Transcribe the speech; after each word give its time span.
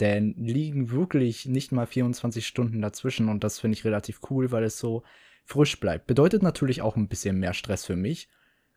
Denn 0.00 0.34
liegen 0.36 0.90
wirklich 0.90 1.46
nicht 1.46 1.72
mal 1.72 1.86
24 1.86 2.46
Stunden 2.46 2.80
dazwischen 2.80 3.28
und 3.28 3.42
das 3.42 3.58
finde 3.58 3.76
ich 3.76 3.84
relativ 3.84 4.20
cool, 4.30 4.52
weil 4.52 4.64
es 4.64 4.78
so 4.78 5.02
frisch 5.44 5.80
bleibt. 5.80 6.06
Bedeutet 6.06 6.42
natürlich 6.42 6.82
auch 6.82 6.96
ein 6.96 7.08
bisschen 7.08 7.38
mehr 7.38 7.54
Stress 7.54 7.84
für 7.84 7.96
mich. 7.96 8.28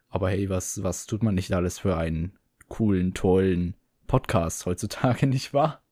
Aber 0.09 0.29
hey, 0.29 0.49
was, 0.49 0.83
was 0.83 1.05
tut 1.05 1.23
man 1.23 1.35
nicht 1.35 1.53
alles 1.53 1.79
für 1.79 1.95
einen 1.95 2.37
coolen, 2.67 3.13
tollen 3.13 3.75
Podcast 4.07 4.65
heutzutage, 4.65 5.27
nicht 5.27 5.53
wahr? 5.53 5.83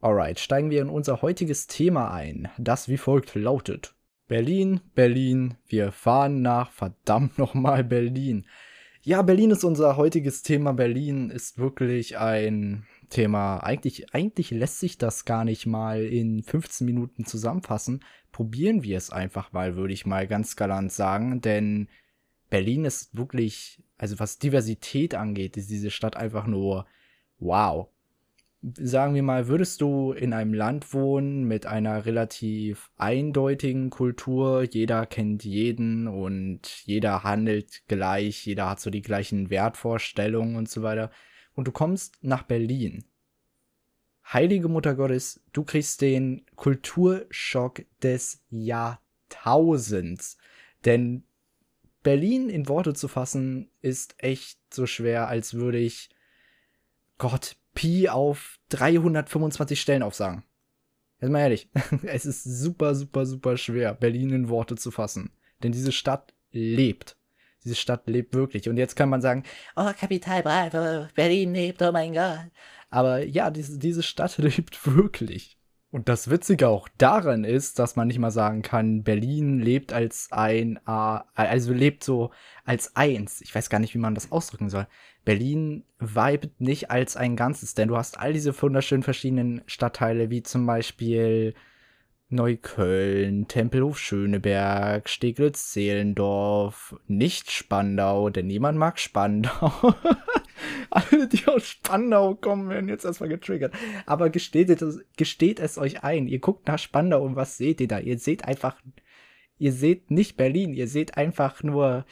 Alright, 0.00 0.38
steigen 0.38 0.70
wir 0.70 0.82
in 0.82 0.90
unser 0.90 1.22
heutiges 1.22 1.66
Thema 1.66 2.12
ein, 2.12 2.48
das 2.58 2.88
wie 2.88 2.98
folgt 2.98 3.34
lautet. 3.34 3.94
Berlin, 4.28 4.80
Berlin, 4.94 5.54
wir 5.66 5.92
fahren 5.92 6.42
nach 6.42 6.70
verdammt 6.70 7.38
nochmal 7.38 7.84
Berlin. 7.84 8.46
Ja, 9.02 9.22
Berlin 9.22 9.52
ist 9.52 9.62
unser 9.62 9.96
heutiges 9.96 10.42
Thema. 10.42 10.72
Berlin 10.72 11.30
ist 11.30 11.58
wirklich 11.58 12.18
ein 12.18 12.86
Thema. 13.08 13.58
Eigentlich, 13.58 14.14
eigentlich 14.14 14.50
lässt 14.50 14.80
sich 14.80 14.98
das 14.98 15.24
gar 15.24 15.44
nicht 15.44 15.66
mal 15.66 16.04
in 16.04 16.42
15 16.42 16.84
Minuten 16.84 17.24
zusammenfassen. 17.24 18.04
Probieren 18.32 18.82
wir 18.82 18.96
es 18.96 19.10
einfach 19.10 19.52
mal, 19.52 19.76
würde 19.76 19.94
ich 19.94 20.06
mal 20.06 20.26
ganz 20.26 20.56
galant 20.56 20.92
sagen. 20.92 21.40
Denn 21.40 21.88
Berlin 22.50 22.84
ist 22.84 23.16
wirklich, 23.16 23.82
also 23.98 24.18
was 24.18 24.38
Diversität 24.38 25.14
angeht, 25.14 25.56
ist 25.56 25.70
diese 25.70 25.90
Stadt 25.90 26.16
einfach 26.16 26.46
nur 26.46 26.86
wow 27.38 27.88
sagen 28.80 29.14
wir 29.14 29.22
mal, 29.22 29.48
würdest 29.48 29.80
du 29.80 30.12
in 30.12 30.32
einem 30.32 30.54
Land 30.54 30.92
wohnen 30.92 31.44
mit 31.44 31.66
einer 31.66 32.06
relativ 32.06 32.90
eindeutigen 32.96 33.90
Kultur, 33.90 34.62
jeder 34.62 35.06
kennt 35.06 35.44
jeden 35.44 36.08
und 36.08 36.66
jeder 36.84 37.22
handelt 37.22 37.82
gleich, 37.88 38.44
jeder 38.46 38.70
hat 38.70 38.80
so 38.80 38.90
die 38.90 39.02
gleichen 39.02 39.50
Wertvorstellungen 39.50 40.56
und 40.56 40.68
so 40.68 40.82
weiter, 40.82 41.10
und 41.56 41.66
du 41.66 41.72
kommst 41.72 42.14
nach 42.20 42.44
Berlin. 42.44 43.04
Heilige 44.32 44.68
Mutter 44.68 44.94
Gottes, 44.94 45.40
du 45.52 45.64
kriegst 45.64 46.00
den 46.00 46.46
Kulturschock 46.54 47.84
des 48.02 48.42
Jahrtausends. 48.50 50.36
Denn 50.84 51.24
Berlin 52.02 52.48
in 52.48 52.68
Worte 52.68 52.94
zu 52.94 53.08
fassen, 53.08 53.70
ist 53.82 54.14
echt 54.18 54.60
so 54.72 54.86
schwer, 54.86 55.26
als 55.28 55.54
würde 55.54 55.78
ich 55.78 56.10
Gott, 57.18 57.56
Pi 57.74 58.08
auf 58.08 58.58
325 58.68 59.80
Stellen 59.80 60.02
aufsagen. 60.02 60.44
Jetzt 61.20 61.30
mal 61.30 61.40
ehrlich, 61.40 61.68
es 62.02 62.26
ist 62.26 62.44
super, 62.44 62.94
super, 62.94 63.26
super 63.26 63.56
schwer, 63.56 63.94
Berlin 63.94 64.30
in 64.30 64.48
Worte 64.48 64.76
zu 64.76 64.90
fassen. 64.90 65.30
Denn 65.62 65.72
diese 65.72 65.92
Stadt 65.92 66.34
lebt. 66.50 67.16
Diese 67.66 67.74
Stadt 67.74 68.06
lebt 68.06 68.32
wirklich. 68.32 68.68
Und 68.68 68.76
jetzt 68.76 68.94
kann 68.94 69.08
man 69.08 69.20
sagen, 69.20 69.42
oh, 69.74 69.90
Kapital 69.98 70.42
Bravo, 70.42 71.08
Berlin 71.14 71.52
lebt, 71.52 71.82
oh 71.82 71.90
mein 71.92 72.14
Gott. 72.14 72.46
Aber 72.90 73.24
ja, 73.24 73.50
diese, 73.50 73.78
diese 73.78 74.04
Stadt 74.04 74.38
lebt 74.38 74.86
wirklich. 74.86 75.58
Und 75.90 76.08
das 76.08 76.30
Witzige 76.30 76.68
auch 76.68 76.88
daran 76.98 77.42
ist, 77.44 77.78
dass 77.78 77.96
man 77.96 78.08
nicht 78.08 78.18
mal 78.18 78.30
sagen 78.30 78.62
kann, 78.62 79.02
Berlin 79.02 79.60
lebt 79.60 79.92
als 79.92 80.28
ein, 80.30 80.78
also 80.86 81.72
lebt 81.72 82.04
so 82.04 82.30
als 82.64 82.94
eins. 82.96 83.40
Ich 83.40 83.54
weiß 83.54 83.70
gar 83.70 83.78
nicht, 83.78 83.94
wie 83.94 83.98
man 83.98 84.14
das 84.14 84.30
ausdrücken 84.30 84.68
soll. 84.68 84.86
Berlin 85.24 85.84
vibet 85.98 86.60
nicht 86.60 86.90
als 86.90 87.16
ein 87.16 87.34
Ganzes, 87.34 87.74
denn 87.74 87.88
du 87.88 87.96
hast 87.96 88.18
all 88.18 88.32
diese 88.32 88.60
wunderschönen 88.60 89.04
verschiedenen 89.04 89.62
Stadtteile, 89.66 90.30
wie 90.30 90.42
zum 90.42 90.66
Beispiel 90.66 91.54
Neukölln, 92.28 93.46
Tempelhof 93.46 93.98
Schöneberg, 93.98 95.08
Steglitz-Zehlendorf, 95.08 96.96
nicht 97.06 97.52
Spandau, 97.52 98.30
denn 98.30 98.48
niemand 98.48 98.78
mag 98.78 98.98
Spandau. 98.98 99.94
Alle, 100.90 101.28
die 101.28 101.46
aus 101.46 101.68
Spandau 101.68 102.34
kommen, 102.34 102.68
werden 102.68 102.88
jetzt 102.88 103.04
erstmal 103.04 103.28
getriggert. 103.28 103.74
Aber 104.06 104.30
gesteht 104.30 104.70
es, 104.70 105.04
gesteht 105.16 105.60
es 105.60 105.78
euch 105.78 106.02
ein. 106.02 106.26
Ihr 106.26 106.40
guckt 106.40 106.66
nach 106.66 106.80
Spandau 106.80 107.22
und 107.22 107.36
was 107.36 107.58
seht 107.58 107.80
ihr 107.80 107.88
da? 107.88 108.00
Ihr 108.00 108.18
seht 108.18 108.44
einfach, 108.44 108.76
ihr 109.58 109.72
seht 109.72 110.10
nicht 110.10 110.36
Berlin, 110.36 110.74
ihr 110.74 110.88
seht 110.88 111.16
einfach 111.16 111.62
nur 111.62 112.06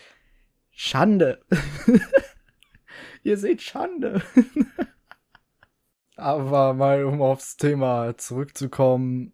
Schande. 0.71 1.41
ihr 3.25 3.37
seht 3.37 3.63
Schande. 3.63 4.23
Aber 6.17 6.75
mal 6.75 7.05
um 7.05 7.21
aufs 7.21 7.57
Thema 7.57 8.17
zurückzukommen, 8.17 9.33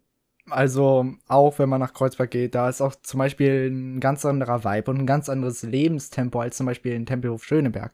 also 0.49 1.05
auch 1.27 1.59
wenn 1.59 1.69
man 1.69 1.79
nach 1.79 1.93
Kreuzberg 1.93 2.31
geht, 2.31 2.55
da 2.55 2.69
ist 2.69 2.81
auch 2.81 2.95
zum 2.95 3.19
Beispiel 3.19 3.69
ein 3.69 3.99
ganz 3.99 4.25
anderer 4.25 4.63
Vibe 4.63 4.91
und 4.91 4.99
ein 4.99 5.07
ganz 5.07 5.29
anderes 5.29 5.63
Lebenstempo 5.63 6.39
als 6.39 6.57
zum 6.57 6.65
Beispiel 6.65 6.93
in 6.93 7.05
Tempelhof 7.05 7.43
Schöneberg. 7.43 7.93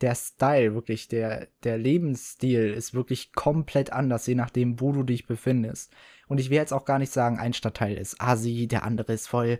Der 0.00 0.14
Style, 0.14 0.74
wirklich, 0.74 1.08
der, 1.08 1.48
der 1.62 1.76
Lebensstil 1.78 2.70
ist 2.70 2.94
wirklich 2.94 3.32
komplett 3.32 3.92
anders, 3.92 4.26
je 4.26 4.34
nachdem, 4.34 4.80
wo 4.80 4.92
du 4.92 5.02
dich 5.02 5.26
befindest. 5.26 5.92
Und 6.28 6.40
ich 6.40 6.48
will 6.50 6.56
jetzt 6.56 6.72
auch 6.72 6.84
gar 6.86 6.98
nicht 6.98 7.12
sagen, 7.12 7.38
ein 7.38 7.52
Stadtteil 7.52 7.96
ist 7.96 8.20
Asi, 8.20 8.66
der 8.66 8.84
andere 8.84 9.12
ist 9.12 9.28
voll 9.28 9.58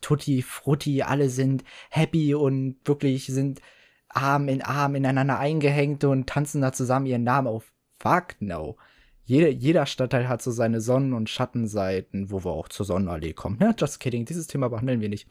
tutti 0.00 0.42
frutti, 0.42 1.02
alle 1.02 1.28
sind 1.28 1.64
happy 1.90 2.34
und 2.34 2.76
wirklich 2.84 3.26
sind 3.26 3.60
Arm 4.08 4.48
in 4.48 4.62
Arm 4.62 4.94
ineinander 4.94 5.38
eingehängt 5.38 6.04
und 6.04 6.28
tanzen 6.28 6.60
da 6.60 6.72
zusammen 6.72 7.06
ihren 7.06 7.24
Namen 7.24 7.48
auf. 7.48 7.72
Fuck 7.98 8.36
no 8.40 8.76
jeder, 9.24 9.48
jeder 9.48 9.86
Stadtteil 9.86 10.28
hat 10.28 10.42
so 10.42 10.50
seine 10.50 10.80
Sonnen- 10.80 11.12
und 11.12 11.30
Schattenseiten, 11.30 12.30
wo 12.30 12.44
wir 12.44 12.50
auch 12.50 12.68
zur 12.68 12.86
Sonnenallee 12.86 13.32
kommen. 13.32 13.58
Ne? 13.58 13.74
Just 13.78 14.00
kidding, 14.00 14.24
dieses 14.24 14.46
Thema 14.46 14.68
behandeln 14.68 15.00
wir 15.00 15.08
nicht. 15.08 15.28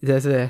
Das, 0.00 0.26
äh, 0.26 0.48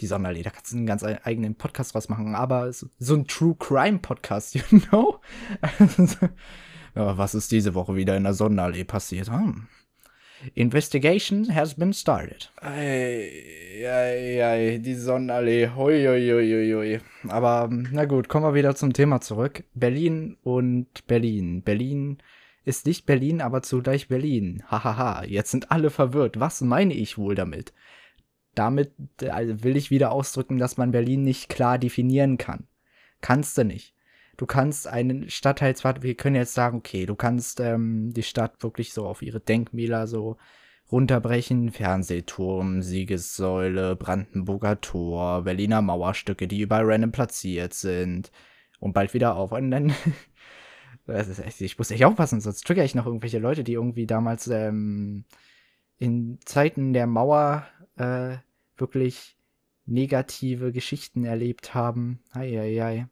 die 0.00 0.06
Sonnenallee, 0.06 0.42
da 0.42 0.50
kannst 0.50 0.72
du 0.72 0.76
einen 0.76 0.86
ganz 0.86 1.02
eigenen 1.02 1.54
Podcast 1.54 1.94
draus 1.94 2.08
machen, 2.08 2.34
aber 2.34 2.72
so, 2.72 3.14
ein 3.14 3.26
True 3.26 3.56
Crime 3.58 3.98
Podcast, 3.98 4.54
you 4.54 4.62
know? 4.80 5.20
ja, 6.94 7.18
was 7.18 7.34
ist 7.34 7.50
diese 7.52 7.74
Woche 7.74 7.96
wieder 7.96 8.16
in 8.16 8.24
der 8.24 8.34
Sonnenallee 8.34 8.84
passiert? 8.84 9.30
Hm. 9.30 9.68
Investigation 10.54 11.54
has 11.54 11.74
been 11.74 11.92
started. 11.92 12.50
Ei, 12.60 13.84
ei, 13.84 14.42
ei, 14.42 14.78
die 14.78 14.94
Sonnenallee. 14.94 15.70
Hui, 15.74 16.06
hui, 16.06 16.30
hui, 16.30 16.72
hui. 16.72 17.00
Aber 17.28 17.68
na 17.70 18.04
gut, 18.04 18.28
kommen 18.28 18.44
wir 18.46 18.54
wieder 18.54 18.74
zum 18.74 18.92
Thema 18.92 19.20
zurück. 19.20 19.64
Berlin 19.74 20.36
und 20.42 21.06
Berlin. 21.06 21.62
Berlin 21.62 22.18
ist 22.64 22.86
nicht 22.86 23.06
Berlin, 23.06 23.40
aber 23.40 23.62
zugleich 23.62 24.08
Berlin. 24.08 24.62
Hahaha, 24.68 25.24
jetzt 25.24 25.50
sind 25.50 25.70
alle 25.70 25.90
verwirrt. 25.90 26.38
Was 26.38 26.60
meine 26.60 26.94
ich 26.94 27.18
wohl 27.18 27.34
damit? 27.34 27.72
Damit 28.54 28.92
also 29.28 29.62
will 29.64 29.76
ich 29.76 29.90
wieder 29.90 30.12
ausdrücken, 30.12 30.58
dass 30.58 30.76
man 30.76 30.90
Berlin 30.90 31.22
nicht 31.22 31.48
klar 31.48 31.78
definieren 31.78 32.38
kann. 32.38 32.66
Kannst 33.20 33.56
du 33.58 33.64
nicht 33.64 33.95
du 34.36 34.46
kannst 34.46 34.86
einen 34.86 35.30
Stadtteil 35.30 35.76
zwar, 35.76 36.02
wir 36.02 36.14
können 36.14 36.36
jetzt 36.36 36.54
sagen, 36.54 36.78
okay, 36.78 37.06
du 37.06 37.14
kannst 37.14 37.60
ähm, 37.60 38.12
die 38.12 38.22
Stadt 38.22 38.62
wirklich 38.62 38.92
so 38.92 39.06
auf 39.06 39.22
ihre 39.22 39.40
Denkmäler 39.40 40.06
so 40.06 40.36
runterbrechen. 40.90 41.70
Fernsehturm, 41.70 42.82
Siegessäule, 42.82 43.96
Brandenburger 43.96 44.80
Tor, 44.80 45.42
Berliner 45.42 45.82
Mauerstücke, 45.82 46.46
die 46.48 46.60
überall 46.60 46.84
random 46.84 47.12
platziert 47.12 47.74
sind 47.74 48.30
und 48.78 48.92
bald 48.92 49.14
wieder 49.14 49.36
auf. 49.36 49.52
Und 49.52 49.70
dann, 49.70 49.92
echt, 51.08 51.60
ich 51.60 51.78
muss 51.78 51.90
echt 51.90 52.04
aufpassen, 52.04 52.40
sonst 52.40 52.66
trigger 52.66 52.84
ich 52.84 52.94
noch 52.94 53.06
irgendwelche 53.06 53.38
Leute, 53.38 53.64
die 53.64 53.72
irgendwie 53.72 54.06
damals 54.06 54.48
ähm, 54.48 55.24
in 55.98 56.38
Zeiten 56.44 56.92
der 56.92 57.06
Mauer 57.06 57.66
äh, 57.96 58.36
wirklich 58.76 59.36
negative 59.86 60.72
Geschichten 60.72 61.24
erlebt 61.24 61.74
haben. 61.74 62.20
Eieiei. 62.32 62.82
Ei, 62.82 63.00
ei. 63.00 63.06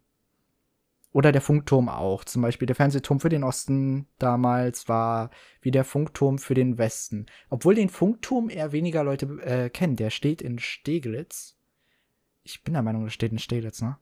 Oder 1.15 1.31
der 1.31 1.41
Funkturm 1.41 1.89
auch. 1.89 2.25
Zum 2.25 2.43
Beispiel 2.43 2.67
der 2.67 2.75
Fernsehturm 2.75 3.21
für 3.21 3.29
den 3.29 3.45
Osten 3.45 4.09
damals 4.19 4.89
war 4.89 5.31
wie 5.61 5.71
der 5.71 5.85
Funkturm 5.85 6.39
für 6.39 6.55
den 6.55 6.77
Westen. 6.77 7.27
Obwohl 7.49 7.77
den 7.77 7.89
Funkturm 7.89 8.51
eher 8.51 8.73
weniger 8.73 9.05
Leute 9.05 9.27
äh, 9.45 9.71
kennen. 9.71 9.95
Der 9.95 10.11
steht 10.11 10.43
in 10.43 10.59
Steglitz. 10.59 11.57
Ich 12.43 12.65
bin 12.65 12.75
der 12.75 12.83
Meinung, 12.83 13.05
der 13.05 13.11
steht 13.11 13.31
in 13.31 13.39
Steglitz, 13.39 13.81
ne? 13.81 13.97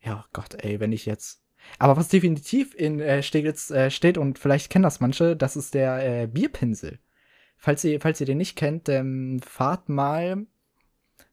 Ja, 0.00 0.24
Gott, 0.32 0.54
ey, 0.64 0.80
wenn 0.80 0.92
ich 0.92 1.04
jetzt. 1.04 1.44
Aber 1.78 1.98
was 1.98 2.08
definitiv 2.08 2.74
in 2.74 3.00
äh, 3.00 3.22
Steglitz 3.22 3.70
äh, 3.70 3.90
steht, 3.90 4.16
und 4.16 4.38
vielleicht 4.38 4.70
kennen 4.70 4.84
das 4.84 5.00
manche, 5.00 5.36
das 5.36 5.56
ist 5.56 5.74
der 5.74 6.22
äh, 6.22 6.26
Bierpinsel. 6.26 7.00
Falls 7.58 7.84
ihr, 7.84 8.00
falls 8.00 8.18
ihr 8.18 8.26
den 8.26 8.38
nicht 8.38 8.56
kennt, 8.56 8.88
ähm, 8.88 9.40
fahrt 9.44 9.90
mal 9.90 10.46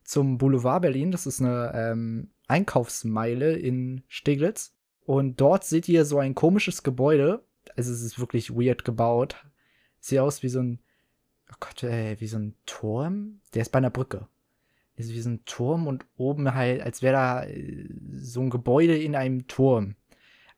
zum 0.03 0.37
Boulevard 0.37 0.81
Berlin. 0.81 1.11
Das 1.11 1.25
ist 1.25 1.39
eine 1.39 1.71
ähm, 1.73 2.31
Einkaufsmeile 2.49 3.53
in 3.55 4.03
Steglitz. 4.09 4.76
Und 5.07 5.39
dort 5.39 5.63
seht 5.63 5.87
ihr 5.87 6.03
so 6.03 6.19
ein 6.19 6.35
komisches 6.35 6.83
Gebäude. 6.83 7.41
also 7.77 7.93
es 7.93 8.01
ist 8.01 8.19
wirklich 8.19 8.53
weird 8.53 8.83
gebaut. 8.83 9.37
Sieht 10.01 10.19
aus 10.19 10.43
wie 10.43 10.49
so 10.49 10.59
ein, 10.59 10.79
oh 11.49 11.55
Gott, 11.61 11.81
ey, 11.83 12.19
wie 12.19 12.27
so 12.27 12.37
ein 12.37 12.55
Turm. 12.65 13.39
Der 13.53 13.61
ist 13.61 13.69
bei 13.69 13.77
einer 13.77 13.89
Brücke. 13.89 14.27
Ist 14.97 15.13
wie 15.13 15.21
so 15.21 15.29
ein 15.29 15.45
Turm 15.45 15.87
und 15.87 16.05
oben 16.17 16.53
halt, 16.53 16.81
als 16.81 17.01
wäre 17.01 17.13
da 17.13 17.43
äh, 17.45 17.87
so 18.15 18.41
ein 18.41 18.49
Gebäude 18.49 18.97
in 18.97 19.15
einem 19.15 19.47
Turm. 19.47 19.95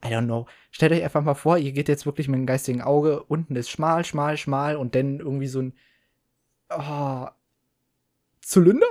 I 0.04 0.08
don't 0.08 0.26
know. 0.26 0.48
Stellt 0.72 0.94
euch 0.94 1.04
einfach 1.04 1.24
mal 1.24 1.36
vor, 1.36 1.60
ihr 1.60 1.72
geht 1.72 1.88
jetzt 1.88 2.08
wirklich 2.08 2.28
mit 2.28 2.40
dem 2.40 2.48
geistigen 2.48 2.82
Auge, 2.82 3.22
unten 3.22 3.56
ist 3.56 3.70
schmal, 3.70 4.04
schmal, 4.04 4.36
schmal 4.36 4.78
und 4.78 4.96
dann 4.96 5.20
irgendwie 5.20 5.48
so 5.48 5.62
ein 5.62 5.74
oh, 6.72 7.28
Zylinder? 8.42 8.88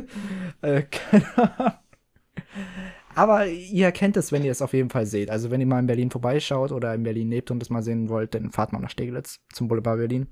äh, 0.62 0.82
keine 0.84 1.58
Ahnung. 1.58 1.83
Aber 3.14 3.46
ihr 3.46 3.92
kennt 3.92 4.16
es, 4.16 4.32
wenn 4.32 4.44
ihr 4.44 4.50
es 4.50 4.62
auf 4.62 4.72
jeden 4.72 4.90
Fall 4.90 5.06
seht. 5.06 5.30
Also 5.30 5.50
wenn 5.50 5.60
ihr 5.60 5.66
mal 5.66 5.78
in 5.78 5.86
Berlin 5.86 6.10
vorbeischaut 6.10 6.72
oder 6.72 6.94
in 6.94 7.02
Berlin 7.04 7.30
lebt 7.30 7.50
und 7.50 7.62
es 7.62 7.70
mal 7.70 7.82
sehen 7.82 8.08
wollt, 8.08 8.34
dann 8.34 8.50
fahrt 8.50 8.72
mal 8.72 8.80
nach 8.80 8.90
Steglitz 8.90 9.40
zum 9.52 9.68
Boulevard 9.68 9.98
Berlin. 9.98 10.28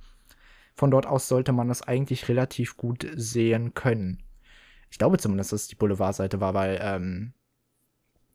Von 0.75 0.91
dort 0.91 1.07
aus 1.07 1.29
sollte 1.29 1.53
man 1.53 1.69
das 1.69 1.83
eigentlich 1.83 2.29
relativ 2.29 2.77
gut 2.77 3.07
sehen 3.15 3.75
können. 3.75 4.23
Ich 4.91 4.99
glaube 4.99 5.19
zumindest, 5.19 5.53
dass 5.53 5.63
es 5.63 5.69
die 5.69 5.75
Boulevardseite 5.75 6.41
war, 6.41 6.55
weil 6.55 6.79
ähm, 6.83 7.35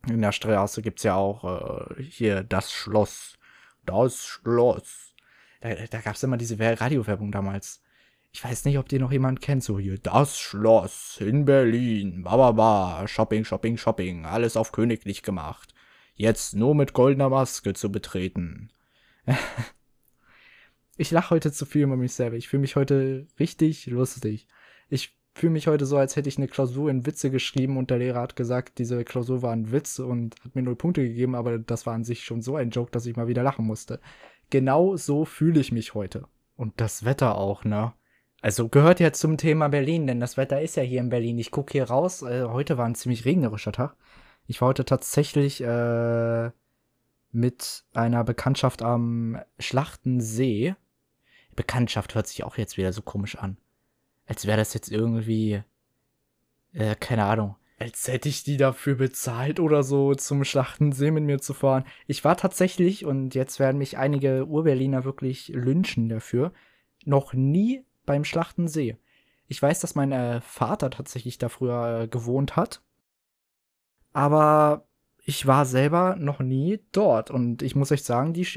in 0.07 0.21
der 0.21 0.31
Straße 0.31 0.81
gibt 0.81 0.99
es 0.99 1.03
ja 1.03 1.15
auch 1.15 1.43
äh, 1.97 2.03
hier 2.03 2.43
das 2.43 2.71
Schloss. 2.71 3.37
Das 3.85 4.25
Schloss. 4.25 5.13
Da, 5.61 5.73
da 5.73 6.01
gab 6.01 6.15
es 6.15 6.23
immer 6.23 6.37
diese 6.37 6.59
Radiowerbung 6.59 7.31
damals. 7.31 7.81
Ich 8.31 8.43
weiß 8.43 8.65
nicht, 8.65 8.77
ob 8.77 8.87
die 8.87 8.99
noch 8.99 9.11
jemand 9.11 9.41
kennt, 9.41 9.63
so 9.63 9.79
hier. 9.79 9.97
Das 9.97 10.37
Schloss 10.39 11.17
in 11.19 11.45
Berlin. 11.45 12.23
Bababa. 12.23 13.07
Shopping, 13.07 13.45
Shopping, 13.45 13.77
Shopping. 13.77 14.25
Alles 14.25 14.55
auf 14.55 14.71
königlich 14.71 15.23
gemacht. 15.23 15.73
Jetzt 16.15 16.55
nur 16.55 16.75
mit 16.75 16.93
goldener 16.93 17.29
Maske 17.29 17.73
zu 17.73 17.91
betreten. 17.91 18.69
ich 20.97 21.11
lache 21.11 21.31
heute 21.31 21.51
zu 21.51 21.65
viel 21.65 21.83
über 21.83 21.97
mich 21.97 22.13
selber. 22.13 22.35
Ich 22.35 22.47
fühle 22.47 22.61
mich 22.61 22.75
heute 22.75 23.27
richtig 23.39 23.87
lustig. 23.87 24.47
Ich 24.89 25.17
fühle 25.37 25.53
mich 25.53 25.67
heute 25.67 25.85
so, 25.85 25.97
als 25.97 26.15
hätte 26.15 26.29
ich 26.29 26.37
eine 26.37 26.47
Klausur 26.47 26.89
in 26.89 27.05
Witze 27.05 27.29
geschrieben 27.29 27.77
und 27.77 27.91
der 27.91 27.99
Lehrer 27.99 28.21
hat 28.21 28.35
gesagt, 28.35 28.79
diese 28.79 29.03
Klausur 29.03 29.41
war 29.41 29.53
ein 29.53 29.71
Witz 29.71 29.99
und 29.99 30.35
hat 30.43 30.55
mir 30.55 30.63
null 30.63 30.75
Punkte 30.75 31.03
gegeben, 31.03 31.35
aber 31.35 31.59
das 31.59 31.85
war 31.85 31.93
an 31.93 32.03
sich 32.03 32.23
schon 32.23 32.41
so 32.41 32.55
ein 32.55 32.71
Joke, 32.71 32.91
dass 32.91 33.05
ich 33.05 33.15
mal 33.15 33.27
wieder 33.27 33.43
lachen 33.43 33.65
musste. 33.65 33.99
Genau 34.49 34.95
so 34.97 35.25
fühle 35.25 35.59
ich 35.59 35.71
mich 35.71 35.93
heute. 35.93 36.27
Und 36.55 36.81
das 36.81 37.05
Wetter 37.05 37.37
auch, 37.37 37.63
ne? 37.63 37.93
Also 38.41 38.69
gehört 38.69 38.99
ja 38.99 39.11
zum 39.13 39.37
Thema 39.37 39.67
Berlin, 39.67 40.07
denn 40.07 40.19
das 40.19 40.37
Wetter 40.37 40.61
ist 40.61 40.75
ja 40.75 40.83
hier 40.83 40.99
in 40.99 41.09
Berlin. 41.09 41.37
Ich 41.39 41.51
gucke 41.51 41.71
hier 41.71 41.85
raus. 41.85 42.21
Äh, 42.21 42.43
heute 42.43 42.77
war 42.77 42.85
ein 42.85 42.95
ziemlich 42.95 43.25
regnerischer 43.25 43.71
Tag. 43.71 43.95
Ich 44.45 44.61
war 44.61 44.69
heute 44.69 44.85
tatsächlich 44.85 45.61
äh, 45.61 46.51
mit 47.31 47.83
einer 47.93 48.23
Bekanntschaft 48.23 48.81
am 48.81 49.39
Schlachtensee. 49.59 50.75
Bekanntschaft 51.55 52.15
hört 52.15 52.27
sich 52.27 52.43
auch 52.43 52.57
jetzt 52.57 52.77
wieder 52.77 52.93
so 52.93 53.01
komisch 53.01 53.35
an 53.37 53.57
als 54.27 54.45
wäre 54.45 54.57
das 54.57 54.73
jetzt 54.73 54.91
irgendwie, 54.91 55.63
äh, 56.73 56.95
keine 56.95 57.23
Ahnung, 57.23 57.55
als 57.79 58.07
hätte 58.07 58.27
ich 58.29 58.43
die 58.43 58.57
dafür 58.57 58.95
bezahlt 58.95 59.59
oder 59.59 59.83
so, 59.83 60.13
zum 60.15 60.43
Schlachtensee 60.43 61.11
mit 61.11 61.23
mir 61.23 61.39
zu 61.39 61.53
fahren. 61.53 61.85
Ich 62.07 62.23
war 62.23 62.35
tatsächlich, 62.35 63.05
und 63.05 63.35
jetzt 63.35 63.59
werden 63.59 63.77
mich 63.77 63.97
einige 63.97 64.45
Urberliner 64.45 65.05
wirklich 65.05 65.49
lynchen 65.49 66.09
dafür, 66.09 66.53
noch 67.05 67.33
nie 67.33 67.85
beim 68.07 68.23
Schlachtensee. 68.23 68.97
Ich 69.47 69.61
weiß, 69.61 69.79
dass 69.79 69.93
mein 69.93 70.11
äh, 70.11 70.41
Vater 70.41 70.89
tatsächlich 70.89 71.37
da 71.37 71.49
früher 71.49 72.01
äh, 72.01 72.07
gewohnt 72.07 72.55
hat. 72.55 72.81
Aber 74.13 74.87
ich 75.23 75.45
war 75.45 75.65
selber 75.65 76.15
noch 76.17 76.39
nie 76.39 76.79
dort. 76.91 77.29
Und 77.29 77.61
ich 77.61 77.75
muss 77.75 77.91
euch 77.91 78.03
sagen, 78.03 78.33
die 78.33 78.47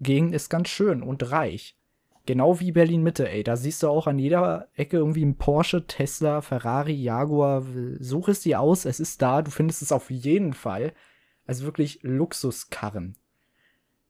Gegend 0.00 0.34
ist 0.34 0.50
ganz 0.50 0.68
schön 0.68 1.02
und 1.02 1.30
reich. 1.30 1.76
Genau 2.26 2.60
wie 2.60 2.72
Berlin 2.72 3.02
Mitte, 3.02 3.28
ey. 3.28 3.42
Da 3.42 3.56
siehst 3.56 3.82
du 3.82 3.88
auch 3.88 4.06
an 4.06 4.18
jeder 4.18 4.68
Ecke 4.74 4.98
irgendwie 4.98 5.24
ein 5.24 5.38
Porsche, 5.38 5.86
Tesla, 5.86 6.42
Ferrari, 6.42 6.92
Jaguar. 6.92 7.64
Such 7.98 8.28
es 8.28 8.40
dir 8.40 8.60
aus, 8.60 8.84
es 8.84 9.00
ist 9.00 9.22
da. 9.22 9.40
Du 9.42 9.50
findest 9.50 9.80
es 9.80 9.92
auf 9.92 10.10
jeden 10.10 10.52
Fall. 10.52 10.92
Also 11.46 11.64
wirklich 11.64 12.00
Luxuskarren. 12.02 13.16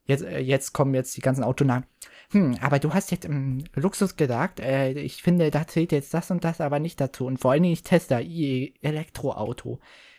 Jetzt, 0.08 0.24
äh, 0.24 0.40
jetzt 0.40 0.72
kommen 0.72 0.94
jetzt 0.94 1.16
die 1.16 1.20
ganzen 1.20 1.44
Autonamen. 1.44 1.84
Hm, 2.30 2.56
aber 2.60 2.78
du 2.78 2.94
hast 2.94 3.10
jetzt 3.10 3.26
ähm, 3.26 3.62
Luxus 3.74 4.16
gesagt. 4.16 4.58
Äh, 4.58 4.92
ich 4.92 5.22
finde, 5.22 5.50
da 5.50 5.66
zählt 5.66 5.92
jetzt 5.92 6.12
das 6.14 6.30
und 6.30 6.44
das 6.44 6.60
aber 6.60 6.78
nicht 6.78 7.00
dazu. 7.00 7.26
Und 7.26 7.38
vor 7.38 7.52
allen 7.52 7.62
Dingen 7.62 7.72
nicht 7.72 7.86
Tesla, 7.86 8.20
IE, 8.20 8.74
Elektroauto. 8.80 9.78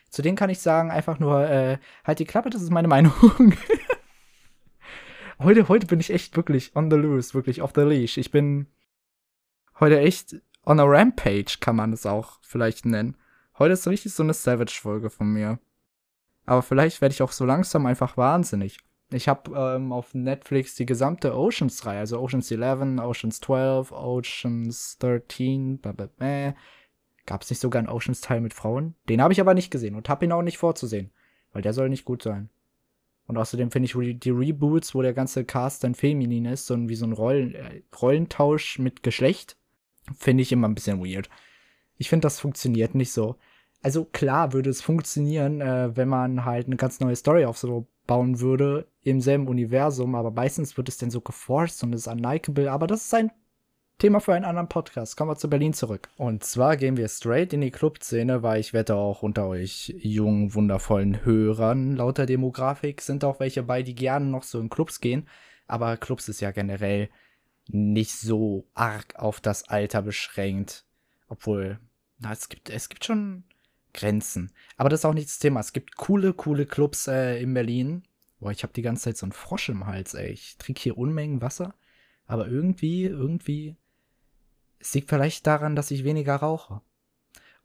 Zu 0.10 0.22
denen 0.22 0.38
kann 0.38 0.52
ich 0.52 0.60
sagen, 0.60 0.92
einfach 0.92 1.20
nur, 1.20 1.48
äh, 1.50 1.80
halt 2.04 2.20
die 2.20 2.26
Klappe, 2.26 2.52
das 2.52 2.62
ist 2.62 2.72
meine 2.72 2.88
Meinung. 2.88 3.14
heute, 5.40 5.68
heute 5.68 5.88
bin 5.88 6.00
ich 6.00 6.12
echt 6.12 6.38
wirklich 6.38 6.76
on 6.76 6.92
the 6.92 6.98
loose, 6.98 7.34
wirklich 7.34 7.62
off 7.64 7.72
the 7.76 7.82
leash. 7.82 8.18
Ich 8.18 8.32
bin 8.32 8.68
heute 9.80 10.00
echt 10.00 10.36
on 10.66 10.80
a 10.80 10.84
rampage, 10.84 11.58
kann 11.60 11.76
man 11.76 11.94
es 11.94 12.06
auch 12.06 12.40
vielleicht 12.44 12.86
nennen. 12.86 13.18
Heute 13.58 13.74
ist 13.74 13.88
richtig 13.88 14.14
so 14.14 14.22
eine 14.22 14.34
Savage-Folge 14.34 15.10
von 15.10 15.34
mir. 15.34 15.60
Aber 16.46 16.62
vielleicht 16.62 17.02
werde 17.02 17.14
ich 17.14 17.24
auch 17.24 17.32
so 17.32 17.46
langsam 17.46 17.88
einfach 17.88 18.18
wahnsinnig. 18.18 18.80
Ich 19.12 19.28
habe 19.28 19.52
ähm, 19.56 19.92
auf 19.92 20.14
Netflix 20.14 20.76
die 20.76 20.86
gesamte 20.86 21.36
Oceans-Reihe, 21.36 22.00
also 22.00 22.20
Oceans 22.20 22.52
11, 22.52 23.00
Oceans 23.00 23.40
12, 23.40 23.92
Oceans 23.92 24.98
13, 25.00 25.80
Gab 27.26 27.42
es 27.42 27.50
nicht 27.50 27.60
sogar 27.60 27.80
einen 27.80 27.90
Oceans-Teil 27.90 28.42
mit 28.42 28.54
Frauen? 28.54 28.96
Den 29.08 29.22
habe 29.22 29.34
ich 29.34 29.42
aber 29.42 29.54
nicht 29.54 29.72
gesehen 29.72 29.96
und 29.96 30.10
habe 30.10 30.26
ihn 30.26 30.32
auch 30.32 30.42
nicht 30.42 30.58
vorzusehen, 30.58 31.12
weil 31.54 31.62
der 31.62 31.74
soll 31.74 31.90
nicht 31.90 32.06
gut 32.06 32.22
sein. 32.22 32.50
Und 33.26 33.38
außerdem 33.38 33.70
finde 33.70 33.86
ich 33.86 34.20
die 34.20 34.32
Reboots, 34.32 34.96
wo 34.96 35.04
der 35.04 35.14
ganze 35.14 35.46
Cast 35.46 35.84
dann 35.84 35.94
feminin 35.94 36.46
ist, 36.46 36.66
so 36.66 36.76
wie 36.90 36.96
so 36.96 37.06
ein 37.06 37.14
Rollen, 37.14 37.54
äh, 37.54 37.84
Rollentausch 38.02 38.80
mit 38.80 39.04
Geschlecht, 39.04 39.58
finde 40.18 40.42
ich 40.42 40.52
immer 40.52 40.68
ein 40.68 40.74
bisschen 40.74 41.00
weird. 41.00 41.30
Ich 41.98 42.10
finde, 42.10 42.26
das 42.26 42.40
funktioniert 42.40 42.96
nicht 42.96 43.12
so. 43.12 43.36
Also 43.84 44.06
klar 44.06 44.54
würde 44.54 44.72
es 44.72 44.82
funktionieren, 44.82 45.62
äh, 45.62 45.96
wenn 45.96 46.10
man 46.10 46.44
halt 46.46 46.66
eine 46.66 46.78
ganz 46.78 47.00
neue 47.00 47.16
Story 47.16 47.46
aufbauen 48.10 48.40
würde 48.40 48.88
im 49.04 49.22
selben 49.22 49.48
Universum, 49.48 50.16
aber 50.16 50.32
meistens 50.32 50.76
wird 50.78 50.90
es 50.90 50.98
dann 50.98 51.12
so 51.12 51.22
geforced 51.22 51.84
und 51.84 51.94
ist 51.94 52.08
unlikable, 52.08 52.72
aber 52.72 52.88
das 52.88 53.06
ist 53.06 53.14
ein 53.14 53.32
Thema 54.00 54.20
für 54.20 54.34
einen 54.34 54.46
anderen 54.46 54.68
Podcast. 54.68 55.16
Kommen 55.16 55.30
wir 55.30 55.36
zu 55.36 55.50
Berlin 55.50 55.74
zurück. 55.74 56.10
Und 56.18 56.44
zwar 56.44 56.78
gehen 56.78 56.98
wir 56.98 57.08
straight 57.08 57.54
in 57.54 57.62
die 57.62 57.70
Clubszene, 57.70 58.42
weil 58.42 58.62
ich 58.62 58.74
wette 58.74 58.96
auch 58.96 59.22
unter 59.22 59.48
euch 59.48 59.94
jungen, 60.00 60.56
wundervollen 60.56 61.24
Hörern 61.24 61.96
lauter 61.96 62.26
Demografik 62.26 63.02
sind 63.02 63.24
auch 63.24 63.40
welche 63.40 63.62
bei, 63.62 63.84
die 63.84 63.96
gerne 63.96 64.26
noch 64.26 64.44
so 64.44 64.60
in 64.60 64.70
Clubs 64.70 65.02
gehen. 65.02 65.28
Aber 65.68 65.98
Clubs 65.98 66.30
ist 66.30 66.40
ja 66.40 66.52
generell 66.52 67.10
nicht 67.68 68.14
so 68.14 68.66
arg 68.74 69.16
auf 69.18 69.40
das 69.40 69.68
Alter 69.70 70.02
beschränkt. 70.02 70.86
Obwohl, 71.28 71.80
na, 72.18 72.32
es 72.32 72.50
gibt, 72.50 72.70
es 72.70 72.90
gibt 72.90 73.06
schon 73.06 73.44
Grenzen. 73.94 74.52
Aber 74.78 74.90
das 74.90 75.02
ist 75.02 75.06
auch 75.06 75.14
nicht 75.14 75.28
das 75.28 75.40
Thema. 75.40 75.60
Es 75.60 75.74
gibt 75.74 75.96
coole, 75.98 76.34
coole 76.34 76.66
Clubs 76.66 77.08
äh, 77.08 77.42
in 77.42 77.54
Berlin. 77.54 78.04
Boah, 78.40 78.52
ich 78.52 78.64
habe 78.64 78.74
die 78.74 78.82
ganze 78.82 79.04
Zeit 79.04 79.18
so 79.18 79.26
einen 79.26 79.34
Frosch 79.34 79.70
im 79.70 79.86
Hals, 79.86 80.14
ey. 80.14 80.32
Ich 80.32 80.58
trinke 80.58 80.82
hier 80.82 80.98
Unmengen 80.98 81.42
Wasser. 81.42 81.76
Aber 82.26 82.48
irgendwie, 82.48 83.06
irgendwie 83.06 83.76
es 84.80 84.94
liegt 84.94 85.10
vielleicht 85.10 85.46
daran, 85.46 85.76
dass 85.76 85.92
ich 85.92 86.04
weniger 86.04 86.36
rauche. 86.38 86.82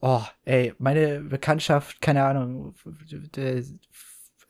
Oh, 0.00 0.22
ey, 0.44 0.74
meine 0.78 1.20
Bekanntschaft, 1.20 2.02
keine 2.02 2.24
Ahnung, 2.24 2.74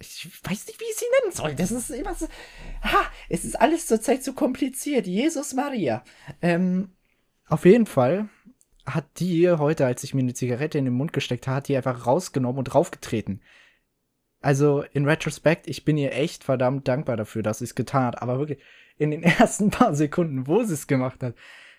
ich 0.00 0.26
weiß 0.43 0.66
nicht, 0.66 0.81
wie 0.81 0.85
ich 0.90 0.97
sie 0.97 1.04
nennen 1.21 1.33
soll. 1.33 1.54
Das 1.54 1.71
ist 1.71 1.90
immer 1.90 2.14
so. 2.14 2.26
Ha, 2.83 3.07
es 3.28 3.45
ist 3.45 3.61
alles 3.61 3.87
zurzeit 3.87 4.25
so 4.25 4.33
kompliziert. 4.33 5.07
Jesus 5.07 5.54
Maria. 5.54 6.02
Ähm, 6.43 6.93
auf 7.47 7.64
jeden 7.64 7.87
Fall 7.87 8.28
hat 8.85 9.07
die 9.21 9.49
heute, 9.50 9.87
als 9.87 10.02
ich 10.02 10.12
mir 10.12 10.21
eine 10.21 10.35
Zigarette 10.35 10.78
in 10.78 10.87
den 10.87 10.95
Mund 10.95 11.12
gesteckt 11.12 11.47
habe, 11.47 11.64
die 11.64 11.76
einfach 11.76 12.07
rausgenommen 12.07 12.59
und 12.59 12.64
draufgetreten. 12.64 13.40
Also 14.44 14.84
in 14.92 15.06
Retrospect, 15.06 15.68
ich 15.68 15.86
bin 15.86 15.96
ihr 15.96 16.12
echt 16.12 16.44
verdammt 16.44 16.86
dankbar 16.86 17.16
dafür, 17.16 17.42
dass 17.42 17.60
sie 17.60 17.64
es 17.64 17.74
getan 17.74 18.04
hat. 18.04 18.20
Aber 18.20 18.38
wirklich, 18.38 18.58
in 18.98 19.10
den 19.10 19.22
ersten 19.22 19.70
paar 19.70 19.94
Sekunden, 19.94 20.46
wo 20.46 20.62
sie 20.62 20.74
es 20.74 20.86
gemacht 20.86 21.22
hat, 21.22 21.34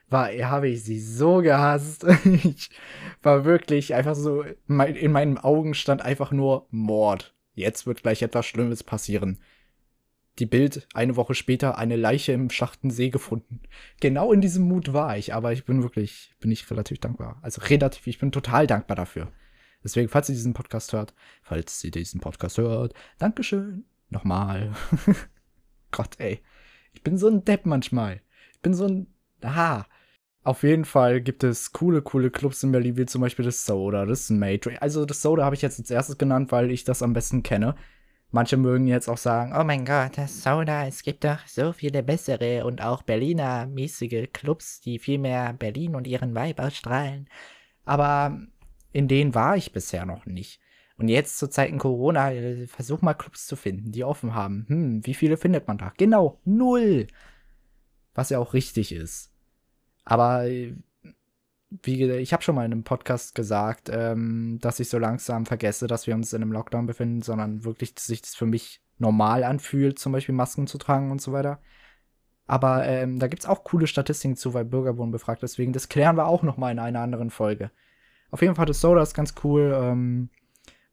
war, 0.10 0.30
habe 0.32 0.70
ich 0.70 0.84
sie 0.84 1.00
so 1.00 1.44
gehasst. 1.44 2.08
ich 2.26 2.72
war 3.22 3.46
wirklich 3.46 3.94
einfach 3.94 4.16
so, 4.16 4.42
in 4.42 5.12
meinen 5.12 5.38
Augen 5.38 5.76
stand 5.76 6.02
einfach 6.02 6.32
nur 6.32 6.66
Mord. 6.72 7.36
Jetzt 7.54 7.86
wird 7.86 8.02
gleich 8.02 8.24
etwas 8.24 8.48
Schlimmes 8.48 8.82
passieren. 8.84 9.40
Die 10.40 10.48
Bild, 10.48 10.88
eine 10.96 11.16
Woche 11.18 11.36
später, 11.36 11.78
eine 11.78 11.96
Leiche 11.96 12.32
im 12.32 12.50
Schachtensee 12.50 13.10
gefunden. 13.10 13.62
Genau 14.02 14.32
in 14.34 14.42
diesem 14.42 14.68
Mut 14.68 14.92
war 14.92 15.16
ich, 15.20 15.36
aber 15.36 15.54
ich 15.54 15.66
bin 15.66 15.84
wirklich, 15.84 16.34
bin 16.40 16.50
ich 16.50 16.70
relativ 16.72 16.98
dankbar. 16.98 17.38
Also 17.44 17.62
relativ, 17.62 18.08
ich 18.08 18.18
bin 18.18 18.32
total 18.32 18.66
dankbar 18.66 18.96
dafür. 18.96 19.32
Deswegen, 19.86 20.10
falls 20.10 20.28
ihr 20.30 20.36
diesen 20.36 20.54
Podcast 20.54 20.94
hört, 20.94 21.14
falls 21.44 21.84
ihr 21.84 21.92
diesen 21.92 22.20
Podcast 22.20 22.58
hört, 22.58 22.96
Dankeschön. 23.20 23.86
Nochmal. 24.10 24.74
Gott, 25.92 26.16
ey. 26.18 26.42
Ich 26.92 27.04
bin 27.04 27.20
so 27.20 27.28
ein 27.28 27.46
Depp 27.46 27.68
manchmal. 27.68 28.22
Ich 28.54 28.62
bin 28.62 28.74
so 28.74 28.86
ein, 28.86 29.08
aha, 29.42 29.86
auf 30.44 30.64
jeden 30.64 30.86
Fall 30.86 31.22
gibt 31.22 31.44
es 31.44 31.72
coole, 31.72 32.02
coole 32.02 32.32
Clubs 32.32 32.64
in 32.64 32.72
Berlin, 32.72 32.98
wie 32.98 33.06
zum 33.06 33.22
Beispiel 33.22 33.46
das 33.46 33.64
Soda, 33.64 34.06
das 34.06 34.32
Matrix. 34.32 34.82
Also 34.82 35.06
das 35.06 35.22
Soda 35.22 35.46
habe 35.46 35.56
ich 35.56 35.62
jetzt 35.62 35.80
als 35.80 35.92
erstes 35.92 36.18
genannt, 36.18 36.52
weil 36.52 36.72
ich 36.72 36.84
das 36.84 37.04
am 37.04 37.14
besten 37.14 37.44
kenne. 37.44 37.76
Manche 38.32 38.58
mögen 38.58 38.88
jetzt 38.88 39.08
auch 39.08 39.18
sagen, 39.18 39.54
oh 39.56 39.64
mein 39.64 39.86
Gott, 39.86 40.18
das 40.18 40.42
Sauna, 40.42 40.88
es 40.88 41.04
gibt 41.04 41.24
doch 41.24 41.46
so 41.46 41.74
viele 41.74 42.04
bessere 42.04 42.66
und 42.66 42.82
auch 42.82 43.04
Berliner 43.04 43.68
mäßige 43.68 44.30
Clubs, 44.34 44.82
die 44.82 44.98
viel 44.98 45.20
mehr 45.20 45.54
Berlin 45.54 45.96
und 45.96 46.08
ihren 46.08 46.36
Vibe 46.36 46.64
ausstrahlen. 46.64 47.30
Aber 47.86 48.40
in 48.96 49.10
denen 49.10 49.36
war 49.36 49.58
ich 49.58 49.74
bisher 49.74 50.06
noch 50.06 50.26
nicht. 50.26 50.62
Und 50.98 51.10
jetzt 51.10 51.38
zu 51.38 51.50
Zeiten 51.50 51.80
Corona, 51.80 52.32
äh, 52.32 52.66
versuch 52.66 53.02
mal 53.02 53.14
Clubs 53.14 53.46
zu 53.46 53.58
finden, 53.58 53.92
die 53.92 54.06
offen 54.06 54.34
haben. 54.34 54.64
Hm, 54.70 55.06
wie 55.06 55.14
viele 55.14 55.36
findet 55.36 55.68
man 55.68 55.78
da? 55.78 55.92
Genau, 55.98 56.40
null. 56.46 57.08
Was 58.14 58.30
ja 58.30 58.40
auch 58.40 58.54
richtig 58.54 58.94
ist. 58.94 59.34
Aber 60.06 60.48
äh, 60.48 60.76
wie 61.84 62.04
ich 62.06 62.32
habe 62.32 62.42
schon 62.42 62.56
mal 62.56 62.64
in 62.64 62.72
einem 62.72 62.86
Podcast 62.86 63.36
gesagt, 63.36 63.90
ähm, 63.92 64.60
dass 64.62 64.80
ich 64.80 64.88
so 64.88 64.98
langsam 64.98 65.46
vergesse, 65.46 65.88
dass 65.88 66.08
wir 66.08 66.16
uns 66.16 66.32
in 66.32 66.42
einem 66.42 66.54
Lockdown 66.54 66.86
befinden, 66.86 67.22
sondern 67.22 67.66
wirklich 67.66 68.00
sich 68.00 68.22
das 68.22 68.34
für 68.34 68.46
mich 68.46 68.82
normal 68.98 69.44
anfühlt, 69.44 70.00
zum 70.00 70.14
Beispiel 70.14 70.36
Masken 70.36 70.68
zu 70.68 70.78
tragen 70.78 71.12
und 71.12 71.22
so 71.22 71.34
weiter. 71.34 71.60
Aber 72.48 72.86
ähm, 72.86 73.20
da 73.20 73.28
gibt 73.28 73.44
es 73.44 73.50
auch 73.50 73.66
coole 73.66 73.88
Statistiken 73.88 74.38
zu, 74.38 74.54
weil 74.54 74.64
Bürger 74.64 74.98
wurden 74.98 75.12
befragt. 75.12 75.44
Deswegen, 75.44 75.74
das 75.74 75.90
klären 75.90 76.16
wir 76.16 76.28
auch 76.28 76.44
noch 76.44 76.56
mal 76.56 76.72
in 76.72 76.80
einer 76.80 77.02
anderen 77.02 77.30
Folge. 77.30 77.72
Auf 78.32 78.42
jeden 78.42 78.56
Fall, 78.56 78.66
das 78.66 78.82
Soda 78.82 79.02
ist 79.02 79.14
ganz 79.14 79.36
cool. 79.44 79.74
Ähm, 79.76 80.30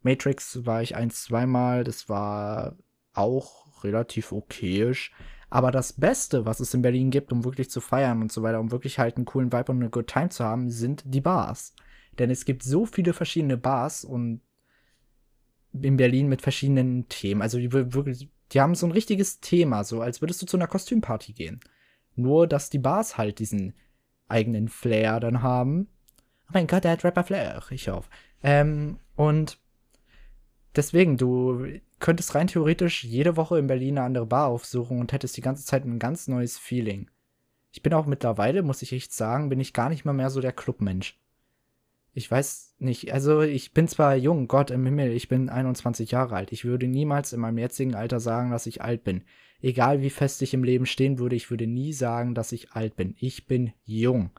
Matrix 0.03 0.65
war 0.67 0.83
ich 0.83 0.97
ein, 0.97 1.11
zweimal. 1.11 1.85
Das 1.85 2.09
war 2.09 2.77
auch 3.15 3.85
relativ 3.85 4.33
okayisch. 4.33 5.13
Aber 5.51 5.71
das 5.71 5.93
Beste, 5.93 6.47
was 6.47 6.61
es 6.61 6.73
in 6.73 6.83
Berlin 6.83 7.11
gibt, 7.11 7.31
um 7.31 7.45
wirklich 7.45 7.69
zu 7.69 7.81
feiern 7.81 8.23
und 8.23 8.33
so 8.33 8.43
weiter, 8.43 8.59
um 8.59 8.71
wirklich 8.71 8.99
halt 8.99 9.17
einen 9.17 9.27
coolen 9.27 9.53
Vibe 9.53 9.73
und 9.73 9.81
eine 9.81 9.91
Good 9.91 10.07
Time 10.07 10.31
zu 10.31 10.45
haben, 10.45 10.71
sind 10.71 11.03
die 11.07 11.21
Bars. 11.21 11.75
Denn 12.19 12.31
es 12.31 12.45
gibt 12.45 12.63
so 12.63 12.87
viele 12.87 13.13
verschiedene 13.13 13.59
Bars 13.59 14.05
und 14.05 14.41
in 15.73 15.97
Berlin 15.97 16.29
mit 16.29 16.43
verschiedenen 16.43 17.09
Themen. 17.09 17.43
Also 17.43 17.59
die 17.59 17.73
wirklich, 17.73 18.31
die 18.53 18.61
haben 18.61 18.75
so 18.75 18.87
ein 18.87 18.93
richtiges 18.93 19.41
Thema, 19.41 19.85
so 19.85 20.01
als 20.01 20.21
würdest 20.21 20.41
du 20.43 20.47
zu 20.47 20.57
einer 20.57 20.67
Kostümparty 20.67 21.33
gehen. 21.33 21.61
Nur, 22.15 22.47
dass 22.47 22.71
die 22.71 22.79
Bars 22.79 23.17
halt 23.17 23.39
diesen 23.39 23.75
eigenen 24.29 24.69
Flair 24.69 25.21
dann 25.21 25.43
haben. 25.43 25.89
Mein 26.53 26.67
Gott, 26.67 26.85
der 26.85 26.93
hat 26.93 27.05
Rapper 27.05 27.25
Flair. 27.25 27.63
Ich 27.71 27.89
hoffe. 27.89 28.09
Ähm, 28.43 28.99
und 29.17 29.59
deswegen, 30.77 31.17
du 31.17 31.67
könntest 31.99 32.35
rein 32.35 32.49
theoretisch 32.49 33.05
jede 33.05 33.37
Woche 33.37 33.59
in 33.59 33.67
Berlin 33.67 33.99
eine 33.99 34.07
andere 34.07 34.27
Bar 34.27 34.49
aufsuchen 34.49 34.99
und 34.99 35.13
hättest 35.13 35.37
die 35.37 35.43
ganze 35.43 35.65
Zeit 35.65 35.85
ein 35.85 35.99
ganz 35.99 36.29
neues 36.29 36.59
Feeling. 36.59 37.11
Ich 37.73 37.83
bin 37.83 37.95
auch 37.95 38.07
mittlerweile, 38.07 38.63
muss 38.63 38.83
ich 38.83 38.93
echt 38.93 39.13
sagen, 39.13 39.49
bin 39.49 39.61
ich 39.61 39.73
gar 39.73 39.89
nicht 39.89 40.05
mal 40.05 40.13
mehr 40.13 40.31
so 40.31 40.41
der 40.41 40.53
Clubmensch. 40.53 41.19
Ich 42.15 42.31
weiß 42.31 42.75
nicht, 42.79 43.13
also 43.13 43.41
ich 43.41 43.73
bin 43.73 43.89
zwar 43.89 44.17
jung, 44.17 44.47
Gott 44.47 44.71
im 44.71 44.85
Himmel, 44.85 45.13
ich 45.13 45.29
bin 45.29 45.49
21 45.49 46.11
Jahre 46.11 46.37
alt. 46.37 46.53
Ich 46.53 46.67
würde 46.67 46.87
niemals 46.87 47.33
in 47.33 47.41
meinem 47.41 47.57
jetzigen 47.57 47.95
Alter 47.95 48.21
sagen, 48.21 48.51
dass 48.51 48.67
ich 48.67 48.83
alt 48.83 49.05
bin. 49.05 49.23
Egal 49.63 50.03
wie 50.03 50.11
fest 50.11 50.43
ich 50.43 50.53
im 50.53 50.65
Leben 50.65 50.85
stehen 50.85 51.19
würde, 51.19 51.37
ich 51.37 51.51
würde 51.51 51.67
nie 51.67 51.95
sagen, 51.95 52.35
dass 52.35 52.53
ich 52.53 52.73
alt 52.73 52.97
bin. 52.97 53.15
Ich 53.19 53.47
bin 53.47 53.73
jung. 53.85 54.31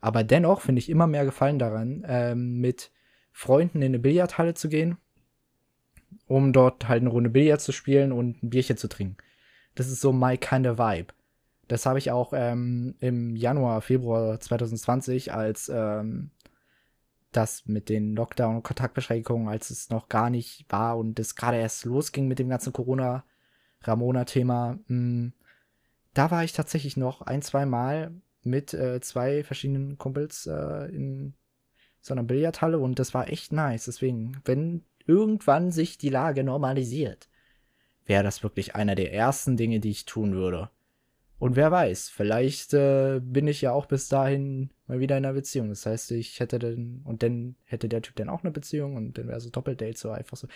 Aber 0.00 0.24
dennoch 0.24 0.60
finde 0.60 0.78
ich 0.78 0.88
immer 0.88 1.06
mehr 1.06 1.24
Gefallen 1.24 1.58
daran, 1.58 2.04
ähm, 2.06 2.60
mit 2.60 2.92
Freunden 3.32 3.82
in 3.82 3.88
eine 3.88 3.98
Billardhalle 3.98 4.54
zu 4.54 4.68
gehen 4.68 4.98
um 6.26 6.52
dort 6.52 6.88
halt 6.88 7.00
eine 7.00 7.10
Runde 7.10 7.30
Billard 7.30 7.60
zu 7.60 7.72
spielen 7.72 8.12
und 8.12 8.42
ein 8.42 8.50
Bierchen 8.50 8.76
zu 8.76 8.88
trinken. 8.88 9.16
Das 9.74 9.88
ist 9.88 10.00
so 10.00 10.12
my 10.12 10.36
kind 10.36 10.66
of 10.66 10.78
vibe. 10.78 11.14
Das 11.68 11.86
habe 11.86 11.98
ich 11.98 12.10
auch 12.10 12.32
ähm, 12.34 12.94
im 13.00 13.36
Januar, 13.36 13.82
Februar 13.82 14.40
2020, 14.40 15.32
als 15.32 15.68
ähm, 15.68 16.30
das 17.32 17.66
mit 17.66 17.90
den 17.90 18.16
Lockdown- 18.16 18.56
und 18.56 18.62
Kontaktbeschränkungen, 18.62 19.48
als 19.48 19.70
es 19.70 19.90
noch 19.90 20.08
gar 20.08 20.30
nicht 20.30 20.64
war 20.70 20.96
und 20.96 21.18
es 21.18 21.34
gerade 21.34 21.58
erst 21.58 21.84
losging 21.84 22.26
mit 22.26 22.38
dem 22.38 22.48
ganzen 22.48 22.72
Corona-Ramona-Thema, 22.72 24.78
hm, 24.86 25.34
da 26.14 26.30
war 26.30 26.42
ich 26.42 26.54
tatsächlich 26.54 26.96
noch 26.96 27.20
ein, 27.20 27.42
zwei 27.42 27.66
Mal 27.66 28.12
mit 28.42 28.74
äh, 28.74 29.00
zwei 29.00 29.42
verschiedenen 29.44 29.98
Kumpels 29.98 30.46
äh, 30.46 30.86
in 30.94 31.34
so 32.00 32.14
einer 32.14 32.22
Billardhalle 32.22 32.78
und 32.78 32.98
das 32.98 33.14
war 33.14 33.28
echt 33.28 33.52
nice. 33.52 33.86
Deswegen, 33.86 34.40
wenn 34.44 34.84
irgendwann 35.06 35.72
sich 35.72 35.98
die 35.98 36.10
Lage 36.10 36.44
normalisiert, 36.44 37.28
wäre 38.06 38.22
das 38.22 38.42
wirklich 38.42 38.74
einer 38.74 38.94
der 38.94 39.12
ersten 39.12 39.56
Dinge, 39.56 39.80
die 39.80 39.90
ich 39.90 40.04
tun 40.04 40.34
würde. 40.34 40.70
Und 41.38 41.54
wer 41.54 41.70
weiß, 41.70 42.08
vielleicht 42.08 42.74
äh, 42.74 43.20
bin 43.22 43.46
ich 43.46 43.60
ja 43.60 43.72
auch 43.72 43.86
bis 43.86 44.08
dahin 44.08 44.70
mal 44.88 44.98
wieder 44.98 45.16
in 45.16 45.24
einer 45.24 45.34
Beziehung. 45.34 45.68
Das 45.68 45.86
heißt, 45.86 46.10
ich 46.10 46.40
hätte 46.40 46.58
dann, 46.58 47.02
und 47.04 47.22
dann 47.22 47.54
hätte 47.64 47.88
der 47.88 48.02
Typ 48.02 48.16
dann 48.16 48.28
auch 48.28 48.42
eine 48.42 48.50
Beziehung 48.50 48.96
und 48.96 49.16
dann 49.18 49.28
wäre 49.28 49.40
so 49.40 49.48
Doppeldate 49.48 49.96
so 49.96 50.10
einfach 50.10 50.36
so. 50.36 50.48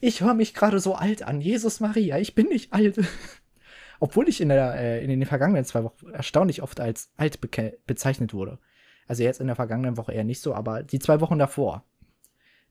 Ich 0.00 0.20
höre 0.20 0.34
mich 0.34 0.52
gerade 0.52 0.80
so 0.80 0.94
alt 0.94 1.22
an. 1.22 1.40
Jesus 1.40 1.80
Maria, 1.80 2.18
ich 2.18 2.34
bin 2.34 2.48
nicht 2.48 2.72
alt. 2.72 2.98
Obwohl 4.00 4.28
ich 4.28 4.40
in, 4.40 4.48
der, 4.48 4.74
äh, 4.74 5.02
in 5.02 5.10
den 5.10 5.24
vergangenen 5.26 5.64
zwei 5.64 5.84
Wochen 5.84 6.10
erstaunlich 6.10 6.62
oft 6.62 6.80
als 6.80 7.10
alt 7.16 7.40
bezeichnet 7.86 8.32
wurde. 8.32 8.58
Also 9.06 9.22
jetzt 9.22 9.40
in 9.40 9.46
der 9.46 9.56
vergangenen 9.56 9.96
Woche 9.96 10.12
eher 10.12 10.24
nicht 10.24 10.40
so, 10.40 10.54
aber 10.54 10.82
die 10.82 10.98
zwei 10.98 11.20
Wochen 11.20 11.38
davor 11.38 11.84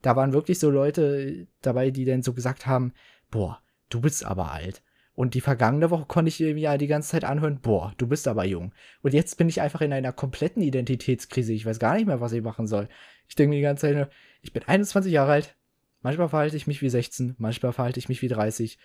da 0.02 0.16
waren 0.16 0.34
wirklich 0.34 0.60
so 0.60 0.70
Leute 0.70 1.48
dabei, 1.62 1.92
die 1.92 2.06
dann 2.06 2.24
so 2.24 2.34
gesagt 2.34 2.66
haben, 2.66 2.94
boah, 3.32 3.62
du 3.90 4.02
bist 4.02 4.26
aber 4.26 4.52
alt. 4.52 4.84
Und 5.14 5.34
die 5.34 5.42
vergangene 5.42 5.90
Woche 5.90 6.06
konnte 6.06 6.30
ich 6.30 6.40
mir 6.40 6.56
ja 6.56 6.78
die 6.78 6.86
ganze 6.86 7.10
Zeit 7.10 7.24
anhören, 7.24 7.60
boah, 7.60 7.94
du 7.98 8.06
bist 8.06 8.28
aber 8.28 8.46
jung. 8.46 8.72
Und 9.02 9.16
jetzt 9.16 9.38
bin 9.38 9.50
ich 9.50 9.62
einfach 9.62 9.82
in 9.82 9.92
einer 9.92 10.14
kompletten 10.14 10.62
Identitätskrise. 10.62 11.54
Ich 11.54 11.66
weiß 11.66 11.80
gar 11.80 11.96
nicht 11.96 12.06
mehr, 12.06 12.22
was 12.22 12.34
ich 12.34 12.44
machen 12.44 12.68
soll. 12.68 12.88
Ich 13.28 13.36
denke 13.36 13.50
mir 13.50 13.56
die 13.56 13.64
ganze 13.64 13.88
Zeit 13.88 13.96
nur, 13.96 14.10
ich 14.42 14.54
bin 14.54 14.64
21 14.64 15.12
Jahre 15.12 15.32
alt. 15.32 15.56
Manchmal 16.02 16.30
verhalte 16.30 16.56
ich 16.56 16.68
mich 16.68 16.84
wie 16.84 16.90
16, 16.90 17.36
manchmal 17.40 17.74
verhalte 17.74 18.00
ich 18.00 18.10
mich 18.10 18.22
wie 18.22 18.28
30. 18.28 18.78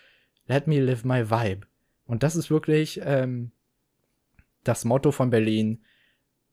Let 0.47 0.65
me 0.65 0.79
live 0.79 1.05
my 1.05 1.29
vibe. 1.29 1.67
Und 2.05 2.23
das 2.23 2.35
ist 2.35 2.49
wirklich 2.49 3.01
ähm, 3.03 3.51
das 4.63 4.85
Motto 4.85 5.11
von 5.11 5.29
Berlin. 5.29 5.83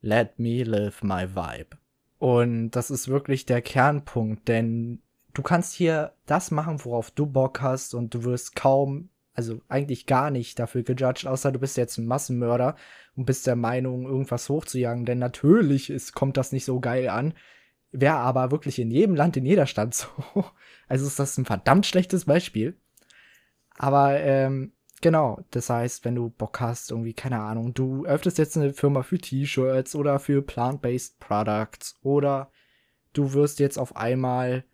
Let 0.00 0.38
me 0.38 0.62
live 0.62 1.02
my 1.02 1.34
vibe. 1.34 1.76
Und 2.18 2.72
das 2.72 2.90
ist 2.90 3.08
wirklich 3.08 3.46
der 3.46 3.62
Kernpunkt, 3.62 4.46
denn 4.48 5.00
du 5.32 5.42
kannst 5.42 5.72
hier 5.72 6.12
das 6.26 6.50
machen, 6.50 6.84
worauf 6.84 7.10
du 7.10 7.26
Bock 7.26 7.60
hast 7.62 7.94
und 7.94 8.14
du 8.14 8.24
wirst 8.24 8.56
kaum, 8.56 9.08
also 9.32 9.60
eigentlich 9.68 10.06
gar 10.06 10.30
nicht 10.30 10.58
dafür 10.58 10.82
gejudged, 10.82 11.26
außer 11.26 11.50
du 11.50 11.58
bist 11.58 11.76
jetzt 11.76 11.98
ein 11.98 12.06
Massenmörder 12.06 12.76
und 13.16 13.24
bist 13.24 13.46
der 13.46 13.56
Meinung, 13.56 14.04
irgendwas 14.04 14.48
hochzujagen, 14.48 15.06
denn 15.06 15.18
natürlich 15.18 15.88
ist, 15.88 16.14
kommt 16.14 16.36
das 16.36 16.52
nicht 16.52 16.64
so 16.64 16.80
geil 16.80 17.08
an. 17.08 17.34
Wäre 17.92 18.16
aber 18.16 18.50
wirklich 18.50 18.78
in 18.78 18.90
jedem 18.90 19.16
Land, 19.16 19.36
in 19.36 19.46
jeder 19.46 19.66
Stadt 19.66 19.94
so. 19.94 20.06
Also 20.88 21.06
ist 21.06 21.18
das 21.18 21.38
ein 21.38 21.46
verdammt 21.46 21.86
schlechtes 21.86 22.26
Beispiel. 22.26 22.76
Aber 23.76 24.20
ähm, 24.20 24.72
Genau, 25.02 25.42
das 25.50 25.70
heißt, 25.70 26.04
wenn 26.04 26.14
du 26.14 26.28
Bock 26.28 26.60
hast, 26.60 26.90
irgendwie, 26.90 27.14
keine 27.14 27.40
Ahnung, 27.40 27.72
du 27.72 28.04
öffnest 28.04 28.36
jetzt 28.36 28.56
eine 28.58 28.74
Firma 28.74 29.02
für 29.02 29.18
T-Shirts 29.18 29.94
oder 29.94 30.18
für 30.18 30.42
Plant-Based 30.42 31.18
Products 31.18 31.98
oder 32.02 32.50
du 33.14 33.32
wirst 33.32 33.60
jetzt 33.60 33.78
auf 33.78 33.96
einmal, 33.96 34.64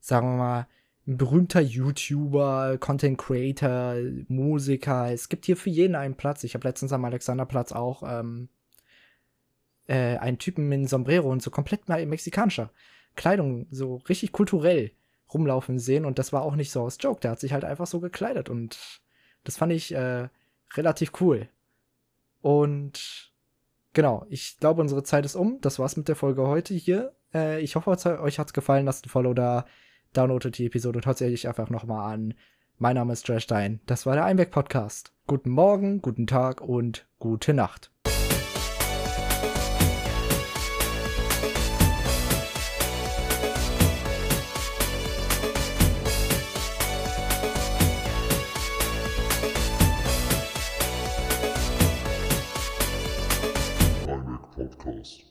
sagen 0.00 0.28
wir 0.28 0.36
mal, 0.36 0.68
ein 1.08 1.16
berühmter 1.16 1.60
YouTuber, 1.60 2.78
Content 2.78 3.18
Creator, 3.18 3.96
Musiker. 4.28 5.12
Es 5.12 5.28
gibt 5.28 5.46
hier 5.46 5.56
für 5.56 5.70
jeden 5.70 5.94
einen 5.94 6.16
Platz. 6.16 6.44
Ich 6.44 6.54
habe 6.54 6.66
letztens 6.66 6.92
am 6.92 7.04
Alexanderplatz 7.04 7.72
auch 7.72 8.02
ähm, 8.04 8.48
äh, 9.86 10.16
einen 10.18 10.38
Typen 10.38 10.68
mit 10.68 10.88
Sombrero 10.88 11.30
und 11.30 11.42
so 11.42 11.50
komplett 11.50 11.88
mexikanischer 11.88 12.70
Kleidung, 13.14 13.66
so 13.70 13.96
richtig 14.08 14.32
kulturell 14.32 14.92
rumlaufen 15.32 15.78
sehen. 15.78 16.04
Und 16.04 16.18
das 16.18 16.32
war 16.32 16.42
auch 16.42 16.56
nicht 16.56 16.72
so 16.72 16.82
aus 16.82 16.98
Joke. 17.00 17.20
Der 17.20 17.32
hat 17.32 17.40
sich 17.40 17.52
halt 17.52 17.64
einfach 17.64 17.86
so 17.86 18.00
gekleidet 18.00 18.48
und 18.48 19.00
das 19.46 19.56
fand 19.56 19.72
ich 19.72 19.94
äh, 19.94 20.28
relativ 20.74 21.12
cool. 21.20 21.48
Und 22.42 23.32
genau, 23.92 24.26
ich 24.28 24.58
glaube, 24.58 24.80
unsere 24.80 25.02
Zeit 25.02 25.24
ist 25.24 25.36
um. 25.36 25.60
Das 25.60 25.78
war's 25.78 25.96
mit 25.96 26.08
der 26.08 26.16
Folge 26.16 26.46
heute 26.46 26.74
hier. 26.74 27.14
Äh, 27.32 27.60
ich 27.60 27.76
hoffe, 27.76 27.90
euch 28.20 28.38
hat's 28.38 28.52
gefallen. 28.52 28.84
Lasst 28.84 29.06
ein 29.06 29.10
Follow 29.10 29.34
da, 29.34 29.64
downloadet 30.12 30.58
die 30.58 30.66
Episode 30.66 31.00
euch 31.06 31.48
einfach 31.48 31.70
nochmal 31.70 32.12
an. 32.12 32.34
Mein 32.78 32.96
Name 32.96 33.12
ist 33.12 33.26
Dreschstein. 33.28 33.80
Das 33.86 34.04
war 34.04 34.14
der 34.14 34.24
Einweg 34.24 34.50
Podcast. 34.50 35.12
Guten 35.26 35.50
Morgen, 35.50 36.02
guten 36.02 36.26
Tag 36.26 36.60
und 36.60 37.06
gute 37.18 37.54
Nacht. 37.54 37.90